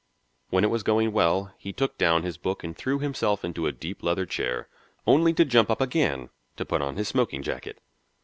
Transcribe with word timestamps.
When 0.49 0.63
it 0.63 0.71
was 0.71 0.81
going 0.81 1.11
well, 1.11 1.53
he 1.59 1.71
took 1.71 1.95
down 1.99 2.23
his 2.23 2.35
book 2.39 2.63
and 2.63 2.75
threw 2.75 2.97
himself 2.97 3.45
into 3.45 3.67
a 3.67 3.71
deep 3.71 4.01
leather 4.01 4.25
chair, 4.25 4.67
only 5.05 5.31
to 5.33 5.45
jump 5.45 5.69
up 5.69 5.79
again 5.79 6.31
to 6.57 6.65
put 6.65 6.81
on 6.81 6.95
his 6.95 7.07
smoking 7.07 7.43
jacket. 7.43 7.79